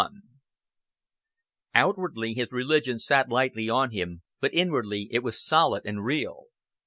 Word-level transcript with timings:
XXI 0.01 0.07
Outwardly 1.75 2.33
his 2.33 2.51
religion 2.51 2.97
sat 2.97 3.29
lightly 3.29 3.69
on 3.69 3.91
him, 3.91 4.23
but 4.39 4.51
inwardly 4.51 5.07
it 5.11 5.19
was 5.19 5.45
solid 5.45 5.85
and 5.85 6.03
real. 6.03 6.45